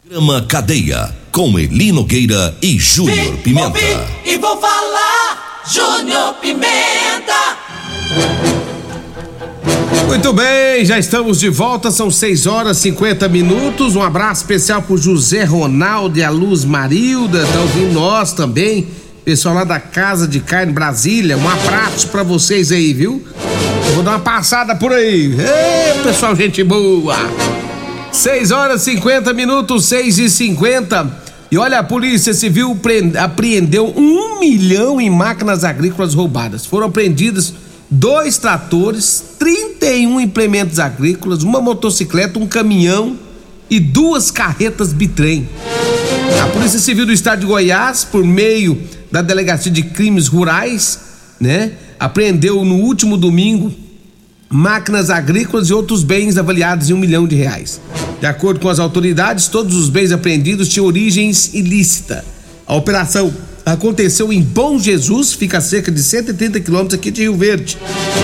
Grama 0.04 0.42
Cadeia, 0.42 1.16
com 1.32 1.60
Eli 1.60 1.92
Nogueira 1.92 2.58
e 2.60 2.80
Júnior 2.80 3.38
Pimenta. 3.38 3.68
Ouvi 3.68 3.98
e 4.26 4.38
vou 4.38 4.60
falar, 4.60 5.62
Júnior 5.72 6.34
Pimenta. 6.42 7.56
Muito 10.08 10.34
bem, 10.34 10.84
já 10.84 10.98
estamos 10.98 11.40
de 11.40 11.50
volta, 11.50 11.92
são 11.92 12.10
6 12.10 12.48
horas 12.48 12.80
e 12.80 12.82
50 12.82 13.30
minutos. 13.30 13.96
Um 13.96 14.02
abraço 14.02 14.42
especial 14.42 14.82
pro 14.82 14.98
José 14.98 15.44
Ronaldo 15.44 16.18
e 16.18 16.24
a 16.24 16.32
Luz 16.32 16.66
Marilda, 16.66 17.44
estão 17.44 17.62
ouvindo 17.62 17.94
nós 17.94 18.34
também. 18.34 18.88
Pessoal 19.24 19.54
lá 19.54 19.64
da 19.64 19.80
Casa 19.80 20.28
de 20.28 20.40
Carne 20.40 20.74
Brasília, 20.74 21.38
um 21.38 21.48
abraço 21.48 22.08
para 22.08 22.24
vocês 22.24 22.72
aí, 22.72 22.92
viu? 22.92 23.24
Vou 23.96 24.04
dar 24.04 24.12
uma 24.12 24.20
passada 24.20 24.76
por 24.76 24.92
aí. 24.92 25.34
Ei, 25.40 26.04
pessoal, 26.04 26.36
gente 26.36 26.62
boa! 26.66 27.16
6 28.12 28.52
horas 28.52 28.82
e 28.82 28.96
50 28.96 29.32
minutos, 29.32 29.86
6 29.86 30.20
e 30.20 30.30
50 30.30 31.18
E 31.50 31.58
olha, 31.58 31.80
a 31.80 31.84
Polícia 31.84 32.34
Civil 32.34 32.78
apreendeu 33.18 33.94
um 33.96 34.38
milhão 34.38 35.00
em 35.00 35.10
máquinas 35.10 35.64
agrícolas 35.64 36.14
roubadas. 36.14 36.66
Foram 36.66 36.88
apreendidos 36.88 37.54
dois 37.90 38.38
tratores, 38.38 39.24
31 39.40 40.20
implementos 40.20 40.78
agrícolas, 40.78 41.42
uma 41.42 41.62
motocicleta, 41.62 42.38
um 42.38 42.48
caminhão 42.48 43.16
e 43.70 43.80
duas 43.80 44.30
carretas 44.30 44.92
bitrem. 44.92 45.48
A 46.44 46.48
Polícia 46.48 46.80
Civil 46.80 47.06
do 47.06 47.14
Estado 47.14 47.40
de 47.40 47.46
Goiás, 47.46 48.04
por 48.04 48.26
meio 48.26 48.78
da 49.10 49.22
Delegacia 49.22 49.72
de 49.72 49.84
Crimes 49.84 50.28
Rurais, 50.28 51.00
né, 51.40 51.72
apreendeu 51.98 52.66
no 52.66 52.76
último 52.76 53.16
domingo 53.16 53.85
máquinas 54.50 55.10
agrícolas 55.10 55.70
e 55.70 55.74
outros 55.74 56.04
bens 56.04 56.38
avaliados 56.38 56.90
em 56.90 56.94
um 56.94 56.98
milhão 56.98 57.28
de 57.28 57.36
reais. 57.36 57.82
De 58.20 58.26
acordo 58.26 58.60
com 58.60 58.70
as 58.70 58.80
autoridades, 58.80 59.48
todos 59.48 59.76
os 59.76 59.90
bens 59.90 60.12
apreendidos 60.12 60.70
tinham 60.70 60.86
origens 60.86 61.54
ilícita. 61.54 62.24
A 62.66 62.76
operação 62.76 63.34
aconteceu 63.66 64.32
em 64.32 64.42
Bom 64.42 64.80
Jesus, 64.80 65.34
fica 65.34 65.58
a 65.58 65.62
cerca 65.62 65.92
de 65.92 66.02
130 66.02 66.60
quilômetros 66.60 67.00
aqui 67.00 67.12
de 67.12 67.22
Rio 67.22 67.36
Verde. 67.36 67.78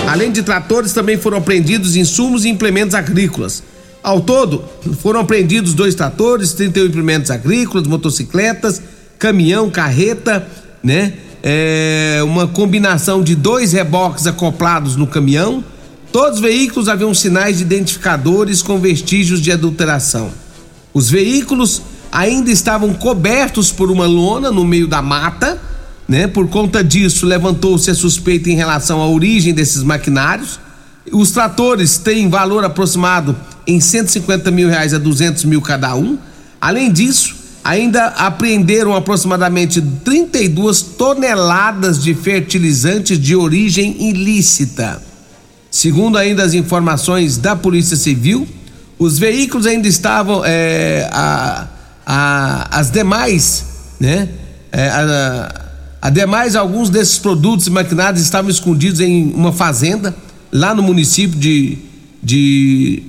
Além 0.06 0.30
de 0.30 0.42
tratores, 0.42 0.92
também 0.92 1.16
foram 1.16 1.38
apreendidos 1.38 1.96
insumos 1.96 2.44
e 2.44 2.48
implementos 2.48 2.94
agrícolas. 2.94 3.62
Ao 4.02 4.20
todo, 4.20 4.64
foram 5.00 5.20
apreendidos 5.20 5.74
dois 5.74 5.94
tratores, 5.94 6.52
31 6.54 6.86
implementos 6.86 7.30
agrícolas, 7.30 7.86
motocicletas, 7.86 8.82
caminhão, 9.18 9.70
carreta, 9.70 10.46
né? 10.82 11.12
É 11.44 12.20
uma 12.24 12.46
combinação 12.46 13.22
de 13.22 13.34
dois 13.34 13.72
reboques 13.72 14.26
acoplados 14.26 14.96
no 14.96 15.06
caminhão. 15.06 15.64
Todos 16.12 16.34
os 16.34 16.40
veículos 16.42 16.90
haviam 16.90 17.14
sinais 17.14 17.56
de 17.56 17.62
identificadores 17.62 18.60
com 18.60 18.78
vestígios 18.78 19.40
de 19.40 19.50
adulteração. 19.50 20.30
Os 20.92 21.08
veículos 21.08 21.80
ainda 22.12 22.50
estavam 22.50 22.92
cobertos 22.92 23.72
por 23.72 23.90
uma 23.90 24.06
lona 24.06 24.50
no 24.50 24.62
meio 24.62 24.86
da 24.86 25.00
mata, 25.00 25.58
né? 26.06 26.26
Por 26.26 26.48
conta 26.48 26.84
disso, 26.84 27.24
levantou-se 27.24 27.90
a 27.90 27.94
suspeita 27.94 28.50
em 28.50 28.56
relação 28.56 29.00
à 29.00 29.08
origem 29.08 29.54
desses 29.54 29.82
maquinários. 29.82 30.60
Os 31.10 31.30
tratores 31.30 31.96
têm 31.96 32.28
valor 32.28 32.62
aproximado 32.62 33.34
em 33.66 33.80
150 33.80 34.50
mil 34.50 34.68
reais 34.68 34.92
a 34.92 34.98
200 34.98 35.44
mil 35.44 35.62
cada 35.62 35.94
um. 35.94 36.18
Além 36.60 36.92
disso, 36.92 37.34
ainda 37.64 38.08
apreenderam 38.08 38.94
aproximadamente 38.94 39.80
32 39.80 40.82
toneladas 40.82 42.02
de 42.02 42.12
fertilizantes 42.12 43.18
de 43.18 43.34
origem 43.34 43.96
ilícita. 44.10 45.11
Segundo 45.72 46.18
ainda 46.18 46.44
as 46.44 46.54
informações 46.54 47.38
da 47.38 47.56
Polícia 47.56 47.96
Civil, 47.96 48.46
os 48.98 49.18
veículos 49.18 49.66
ainda 49.66 49.88
estavam 49.88 50.44
é, 50.44 51.08
a, 51.10 51.66
a, 52.06 52.78
as 52.78 52.90
demais, 52.90 53.64
né? 53.98 54.28
É, 54.70 54.88
a, 54.88 55.62
Ademais, 56.02 56.56
alguns 56.56 56.90
desses 56.90 57.16
produtos 57.16 57.68
e 57.68 57.70
maquinários 57.70 58.20
estavam 58.20 58.50
escondidos 58.50 58.98
em 58.98 59.32
uma 59.32 59.52
fazenda 59.52 60.12
lá 60.50 60.74
no 60.74 60.82
município 60.82 61.38
de, 61.38 61.78
de 62.20 63.04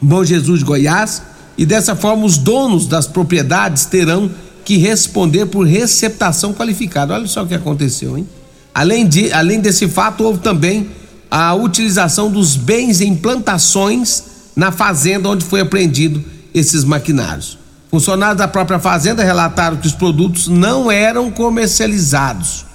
Bom 0.00 0.24
Jesus 0.24 0.58
de 0.58 0.64
Goiás. 0.64 1.22
E 1.56 1.64
dessa 1.64 1.94
forma, 1.94 2.24
os 2.24 2.36
donos 2.36 2.88
das 2.88 3.06
propriedades 3.06 3.84
terão 3.84 4.28
que 4.64 4.78
responder 4.78 5.46
por 5.46 5.64
receptação 5.64 6.52
qualificada. 6.52 7.14
Olha 7.14 7.28
só 7.28 7.44
o 7.44 7.46
que 7.46 7.54
aconteceu, 7.54 8.18
hein? 8.18 8.26
Além, 8.74 9.06
de, 9.06 9.32
além 9.32 9.60
desse 9.60 9.86
fato, 9.86 10.24
houve 10.24 10.40
também 10.40 10.90
a 11.34 11.54
utilização 11.54 12.30
dos 12.30 12.56
bens 12.56 13.00
em 13.00 13.16
plantações 13.16 14.22
na 14.54 14.70
fazenda 14.70 15.30
onde 15.30 15.42
foi 15.42 15.60
apreendido 15.60 16.22
esses 16.52 16.84
maquinários. 16.84 17.56
Funcionários 17.90 18.36
da 18.36 18.46
própria 18.46 18.78
fazenda 18.78 19.24
relataram 19.24 19.78
que 19.78 19.86
os 19.86 19.94
produtos 19.94 20.46
não 20.46 20.92
eram 20.92 21.30
comercializados. 21.30 22.66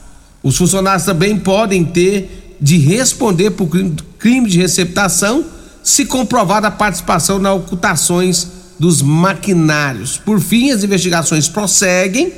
Os 0.41 0.57
funcionários 0.57 1.05
também 1.05 1.37
podem 1.37 1.85
ter 1.85 2.57
de 2.59 2.79
responder 2.79 3.51
por 3.51 3.69
crime 4.17 4.49
de 4.49 4.57
receptação 4.57 5.45
se 5.83 6.05
comprovada 6.05 6.67
a 6.67 6.71
participação 6.71 7.37
nas 7.37 7.55
ocultações 7.57 8.47
dos 8.79 9.03
maquinários. 9.03 10.17
Por 10.17 10.41
fim, 10.41 10.71
as 10.71 10.83
investigações 10.83 11.47
prosseguem 11.47 12.33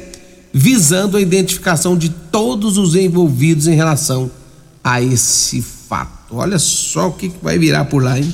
visando 0.51 1.15
a 1.15 1.21
identificação 1.21 1.97
de 1.97 2.09
todos 2.09 2.77
os 2.77 2.93
envolvidos 2.93 3.67
em 3.67 3.75
relação 3.75 4.29
a 4.83 5.01
esse 5.01 5.61
fato. 5.61 5.78
Olha 6.31 6.59
só 6.59 7.07
o 7.07 7.11
que 7.11 7.31
vai 7.41 7.57
virar 7.57 7.85
por 7.85 8.03
lá, 8.03 8.19
hein? 8.19 8.33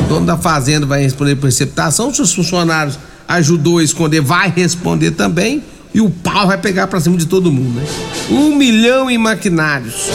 O 0.00 0.08
dono 0.08 0.26
da 0.26 0.36
fazenda 0.36 0.84
vai 0.84 1.02
responder 1.02 1.36
por 1.36 1.46
receptação, 1.46 2.12
se 2.12 2.20
os 2.20 2.34
funcionários 2.34 2.98
ajudou 3.28 3.78
a 3.78 3.82
esconder, 3.84 4.20
vai 4.20 4.52
responder 4.54 5.12
também. 5.12 5.62
E 5.94 6.00
o 6.00 6.08
pau 6.08 6.46
vai 6.46 6.56
pegar 6.56 6.86
pra 6.86 6.98
cima 7.00 7.16
de 7.16 7.26
todo 7.26 7.52
mundo, 7.52 7.78
né? 7.78 7.86
Um 8.30 8.56
milhão 8.56 9.10
em 9.10 9.18
maquinários. 9.18 10.08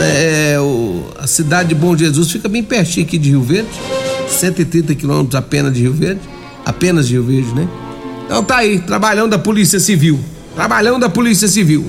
É, 0.00 0.58
o, 0.58 1.04
a 1.18 1.26
cidade 1.26 1.70
de 1.70 1.74
Bom 1.76 1.96
Jesus 1.96 2.30
fica 2.30 2.48
bem 2.48 2.62
pertinho 2.62 3.06
aqui 3.06 3.18
de 3.18 3.30
Rio 3.30 3.42
Verde. 3.42 3.70
130 4.28 4.94
quilômetros 4.96 5.36
apenas 5.36 5.72
de 5.72 5.82
Rio 5.82 5.92
Verde. 5.92 6.20
Apenas 6.66 7.06
de 7.06 7.14
Rio 7.14 7.22
Verde, 7.22 7.54
né? 7.54 7.68
Então 8.26 8.42
tá 8.42 8.56
aí, 8.58 8.80
trabalhão 8.80 9.28
da 9.28 9.38
Polícia 9.38 9.78
Civil. 9.78 10.18
Trabalhão 10.56 10.98
da 10.98 11.08
Polícia 11.08 11.46
Civil. 11.46 11.86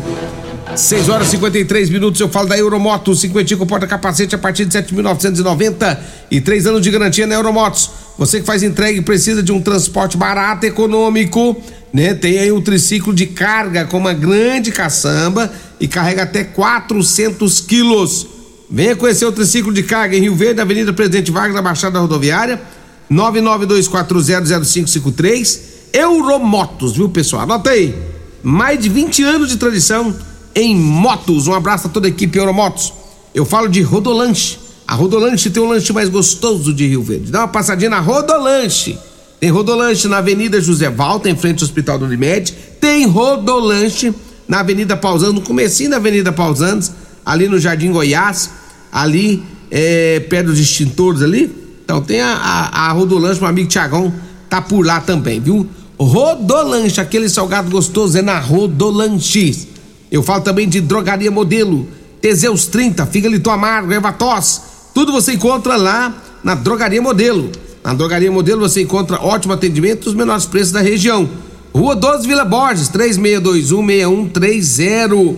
6 0.76 1.10
horas 1.10 1.28
e 1.28 1.32
53 1.32 1.90
minutos, 1.90 2.20
eu 2.20 2.30
falo 2.30 2.48
da 2.48 2.56
50 2.58 3.58
com 3.58 3.66
porta-capacete 3.66 4.36
a 4.36 4.38
partir 4.38 4.66
de 4.66 4.78
7.990 4.78 5.98
e 6.32 6.40
3 6.42 6.68
anos 6.68 6.82
de 6.82 6.90
garantia 6.90 7.28
na 7.28 7.36
Euromotos. 7.36 7.90
Você 8.18 8.40
que 8.40 8.46
faz 8.46 8.64
entrega 8.64 8.98
e 8.98 9.02
precisa 9.02 9.44
de 9.44 9.52
um 9.52 9.62
transporte 9.62 10.16
barato, 10.18 10.66
econômico, 10.66 11.62
né? 11.94 12.14
Tem 12.14 12.40
aí 12.40 12.50
um 12.52 12.62
triciclo 12.62 13.14
de 13.14 13.26
carga 13.28 13.86
com 13.86 13.98
uma 13.98 14.14
grande 14.14 14.72
caçamba 14.72 15.52
e 15.80 15.88
carrega 15.88 16.24
até 16.24 16.44
400 16.44 17.62
quilos. 17.62 18.28
Venha 18.70 18.96
conhecer 18.96 19.26
o 19.26 19.32
triciclo 19.32 19.72
de 19.72 19.84
carga 19.84 20.18
em 20.18 20.22
Rio 20.22 20.36
Verde, 20.36 20.60
Avenida 20.62 20.92
Presidente 20.92 21.32
Vargas, 21.32 21.56
na 21.56 21.62
Baixada 21.62 22.00
Rodoviária, 22.00 22.60
992400553. 23.12 25.60
Euromotos, 25.94 26.96
viu 26.96 27.10
pessoal? 27.10 27.44
Anota 27.44 27.70
aí. 27.70 27.94
Mais 28.42 28.80
de 28.80 28.90
20 28.90 29.22
anos 29.24 29.50
de 29.50 29.58
tradição 29.58 30.16
em 30.56 30.76
motos. 30.76 31.48
Um 31.48 31.54
abraço 31.54 31.88
a 31.88 31.89
toda 31.89 32.08
a 32.08 32.10
equipe 32.10 32.38
Euromotos. 32.38 32.94
Eu 33.34 33.46
falo 33.46 33.68
de 33.68 33.82
Rodolanche. 33.82 34.60
A 34.88 34.96
Rodolanche 34.96 35.50
tem 35.50 35.62
o 35.62 35.68
lanche 35.68 35.92
mais 35.94 36.10
gostoso 36.10 36.74
de 36.74 36.88
Rio 36.88 37.02
Verde. 37.02 37.32
Dá 37.32 37.39
uma 37.39 37.48
passadinha 37.48 37.89
na 37.89 38.00
Rodolanche. 38.00 38.98
Tem 39.39 39.50
Rodolanche 39.50 40.08
na 40.08 40.18
Avenida 40.18 40.62
José 40.62 40.89
Valta, 40.89 41.30
em 41.30 41.36
frente 41.36 41.63
ao 41.63 41.66
Hospital 41.66 41.98
do 42.00 42.06
Unimed. 42.06 42.54
Tem 42.80 43.06
Rodolanche 43.06 44.13
na 44.48 44.60
Avenida 44.60 44.96
Pausanos, 44.96 45.36
no 45.36 45.42
comecinho 45.42 45.89
da 45.89 45.98
Avenida 45.98 46.32
Pausanos, 46.32 46.92
ali 47.26 47.48
no 47.48 47.58
Jardim 47.60 47.92
Goiás, 47.92 48.50
ali 48.92 49.44
é, 49.72 50.20
perto 50.20 50.48
dos 50.48 50.60
extintores 50.60 51.22
ali. 51.22 51.52
Então 51.84 52.02
tem 52.02 52.22
a, 52.22 52.34
a, 52.34 52.89
a 52.89 52.92
Rodolanche, 52.92 53.39
meu 53.39 53.50
amigo 53.50 53.68
Tiagão 53.68 54.13
tá 54.50 54.62
por 54.62 54.86
lá 54.86 55.02
também, 55.02 55.39
viu? 55.39 55.68
Rodolanche, 55.98 57.02
aquele 57.02 57.28
salgado 57.28 57.72
gostoso 57.72 58.18
é 58.18 58.22
na 58.22 58.39
Rodolanches. 58.39 59.68
Eu 60.13 60.21
falo 60.21 60.41
também 60.41 60.69
de 60.69 60.80
drogaria 60.80 61.32
modelo, 61.32 61.88
Teseus 62.21 62.67
30, 62.67 63.04
Figalito 63.08 63.49
Amargo, 63.49 63.91
Evatos. 63.91 64.62
Tudo 64.93 65.12
você 65.12 65.34
encontra 65.34 65.76
lá 65.76 66.13
na 66.43 66.54
drogaria 66.54 67.02
modelo. 67.02 67.52
Na 67.84 67.95
drogaria 67.95 68.32
modelo 68.32 68.62
você 68.62 68.84
encontra 68.84 69.19
ótimo 69.19 69.54
atendimento 69.54 70.06
os 70.06 70.13
menores 70.13 70.45
preços 70.45 70.71
da 70.71 70.82
região. 70.82 71.28
Rua 71.73 71.95
12 71.95 72.28
Vila 72.28 72.45
Borges, 72.45 72.89
36216130. 72.89 75.36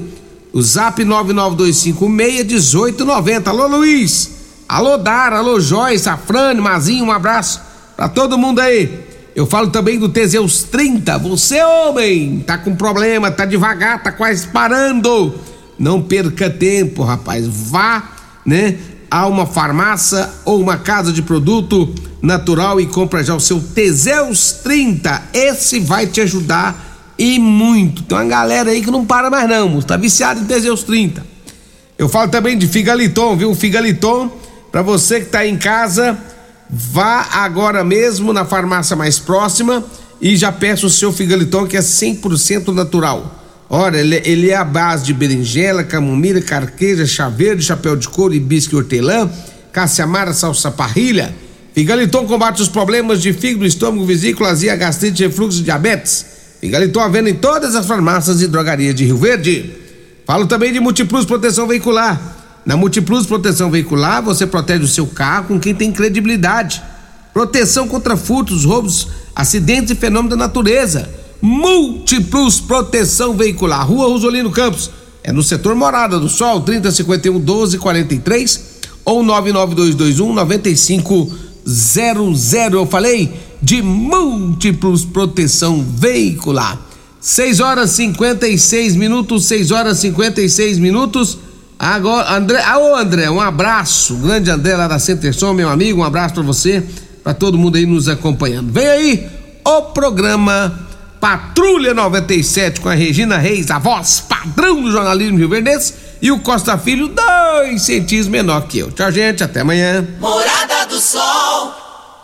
O 0.51 0.61
zap 0.61 1.01
992561890. 1.01 3.47
Alô 3.47 3.77
Luiz. 3.77 4.31
Alô 4.67 4.97
Dara, 4.97 5.37
alô 5.37 5.57
Joyce, 5.57 6.09
Afrane, 6.09 6.59
Mazinho, 6.59 7.05
um 7.05 7.13
abraço 7.13 7.61
pra 7.95 8.09
todo 8.09 8.37
mundo 8.37 8.59
aí. 8.59 9.14
Eu 9.35 9.45
falo 9.45 9.67
também 9.69 9.99
do 9.99 10.07
Teseus 10.07 10.63
30. 10.63 11.17
Você, 11.19 11.61
homem, 11.61 12.39
tá 12.39 12.57
com 12.57 12.73
problema, 12.73 13.29
tá 13.29 13.45
devagar, 13.45 14.01
tá 14.01 14.09
quase 14.09 14.47
parando. 14.47 15.35
Não 15.77 16.01
perca 16.01 16.49
tempo, 16.49 17.03
rapaz. 17.03 17.45
Vá, 17.45 18.11
né, 18.45 18.77
a 19.11 19.27
uma 19.27 19.45
farmácia 19.45 20.29
ou 20.45 20.61
uma 20.61 20.77
casa 20.77 21.11
de 21.11 21.21
produto 21.21 21.93
natural 22.21 22.79
e 22.79 22.85
compra 22.85 23.21
já 23.25 23.35
o 23.35 23.39
seu 23.41 23.59
Teseus 23.59 24.53
30. 24.63 25.21
Esse 25.33 25.81
vai 25.81 26.07
te 26.07 26.21
ajudar 26.21 27.13
e 27.17 27.37
muito. 27.37 28.03
Tem 28.03 28.17
uma 28.17 28.23
galera 28.23 28.71
aí 28.71 28.81
que 28.81 28.89
não 28.89 29.05
para 29.05 29.29
mais 29.29 29.49
não, 29.49 29.81
tá 29.81 29.97
viciado 29.97 30.39
em 30.39 30.45
Teseus 30.45 30.81
30. 30.83 31.25
Eu 31.97 32.07
falo 32.07 32.31
também 32.31 32.57
de 32.57 32.67
Figaliton, 32.67 33.35
viu? 33.35 33.53
Figaliton, 33.53 34.31
para 34.71 34.81
você 34.81 35.19
que 35.19 35.27
tá 35.27 35.45
em 35.45 35.57
casa, 35.57 36.17
Vá 36.69 37.27
agora 37.31 37.83
mesmo 37.83 38.33
na 38.33 38.45
farmácia 38.45 38.95
mais 38.95 39.19
próxima 39.19 39.83
e 40.21 40.35
já 40.35 40.51
peça 40.51 40.85
o 40.85 40.89
seu 40.89 41.13
figaliton 41.13 41.67
que 41.67 41.77
é 41.77 41.81
100% 41.81 42.73
natural. 42.73 43.43
Ora, 43.69 43.99
ele, 43.99 44.21
ele, 44.25 44.49
é 44.49 44.55
a 44.55 44.63
base 44.63 45.05
de 45.05 45.13
berinjela, 45.13 45.83
camomila, 45.83 46.39
carqueja, 46.41 47.05
chá 47.05 47.29
verde, 47.29 47.63
chapéu 47.63 47.95
de 47.95 48.07
couro, 48.07 48.33
hibisco 48.33 48.75
e 48.75 48.77
hortelã, 48.77 49.29
caça-amara, 49.71 50.33
salsa 50.33 50.69
parrilha. 50.69 51.35
Figaliton 51.73 52.25
combate 52.25 52.61
os 52.61 52.69
problemas 52.69 53.21
de 53.21 53.33
fígado, 53.33 53.65
estômago, 53.65 54.05
vesícula, 54.05 54.49
azia, 54.49 54.75
gastrite, 54.75 55.23
refluxo 55.23 55.59
e 55.59 55.63
diabetes. 55.63 56.25
Figaliton 56.61 56.99
à 56.99 57.07
venda 57.07 57.29
em 57.29 57.33
todas 57.33 57.75
as 57.75 57.85
farmácias 57.85 58.41
e 58.41 58.47
drogarias 58.47 58.95
de 58.95 59.05
Rio 59.05 59.17
Verde. 59.17 59.71
Falo 60.25 60.47
também 60.47 60.71
de 60.71 60.79
Multiplus 60.79 61.25
Proteção 61.25 61.67
Veicular. 61.67 62.44
Na 62.65 62.75
Multiplus 62.75 63.27
Proteção 63.27 63.69
Veicular, 63.69 64.23
você 64.23 64.47
protege 64.47 64.83
o 64.83 64.87
seu 64.87 65.05
carro 65.05 65.49
com 65.49 65.59
quem 65.59 65.75
tem 65.75 65.91
credibilidade. 65.91 66.81
Proteção 67.31 67.87
contra 67.87 68.17
furtos, 68.17 68.65
roubos, 68.65 69.07
acidentes 69.35 69.91
e 69.91 69.95
fenômenos 69.95 70.31
da 70.31 70.47
natureza. 70.47 71.07
Multiplus 71.39 72.59
Proteção 72.59 73.35
Veicular, 73.35 73.87
Rua 73.87 74.07
Rosolino 74.07 74.49
Campos. 74.49 74.89
É 75.23 75.31
no 75.31 75.43
setor 75.43 75.75
Morada 75.75 76.19
do 76.19 76.27
Sol, 76.27 76.61
3051 76.61 77.33
1243 77.33 78.75
ou 79.03 79.21
99221 79.21 80.33
9500. 80.33 81.45
Eu 82.73 82.87
falei 82.87 83.31
de 83.61 83.83
Múltiplos 83.83 85.05
Proteção 85.05 85.85
Veicular. 85.87 86.79
6 87.21 87.59
horas 87.59 87.91
56 87.91 88.95
minutos, 88.95 89.45
6 89.45 89.71
horas 89.71 89.99
56 89.99 90.79
minutos. 90.79 91.44
Agora, 91.77 92.33
André, 92.35 92.63
ô 92.77 92.95
André, 92.95 93.29
um 93.29 93.41
abraço, 93.41 94.15
grande 94.15 94.49
André 94.49 94.75
lá 94.75 94.87
da 94.87 94.97
Centerson, 94.97 95.53
meu 95.53 95.69
amigo, 95.69 95.99
um 95.99 96.03
abraço 96.03 96.35
para 96.35 96.43
você, 96.43 96.83
para 97.23 97.33
todo 97.33 97.57
mundo 97.57 97.75
aí 97.75 97.85
nos 97.85 98.07
acompanhando. 98.07 98.71
Vem 98.71 98.87
aí 98.87 99.29
o 99.63 99.81
programa 99.83 100.87
Patrulha 101.19 101.93
97 101.93 102.79
com 102.79 102.87
a 102.87 102.93
Regina 102.93 103.37
Reis, 103.37 103.69
a 103.71 103.79
voz 103.79 104.21
padrão 104.21 104.81
do 104.81 104.91
jornalismo 104.91 105.37
Rio 105.37 105.49
Verdense, 105.49 105.93
e 106.21 106.31
o 106.31 106.39
Costa 106.39 106.77
Filho, 106.77 107.09
dois 107.09 107.81
centímetros 107.81 108.27
menor 108.27 108.67
que 108.67 108.79
eu. 108.79 108.91
Tchau, 108.91 109.11
gente, 109.11 109.43
até 109.43 109.61
amanhã. 109.61 110.07
Morada 110.19 110.85